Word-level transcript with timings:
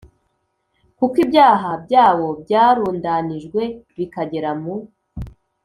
Kuko 0.97 1.15
ibyaha 1.25 1.69
byawo 1.85 2.27
byarundanijwe 2.43 3.61
bikagera 3.97 4.51
mu 4.61 4.75